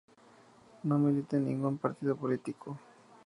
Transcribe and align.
No 0.81 0.97
milita 0.97 1.37
en 1.37 1.45
ningún 1.49 1.77
partido 1.77 2.15
político. 2.15 2.75